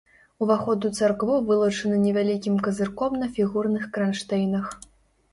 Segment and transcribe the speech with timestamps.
[0.43, 4.65] Уваход у царкву вылучаны невялікім казырком на фігурных кранштэйнах.